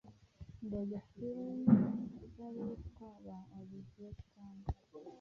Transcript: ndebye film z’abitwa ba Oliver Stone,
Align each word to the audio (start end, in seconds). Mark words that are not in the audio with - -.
ndebye 0.65 0.99
film 1.11 1.59
z’abitwa 2.35 3.07
ba 3.25 3.39
Oliver 3.57 4.11
Stone, 4.23 4.65